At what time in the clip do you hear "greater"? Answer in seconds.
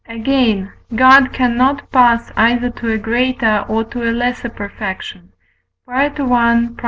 2.97-3.63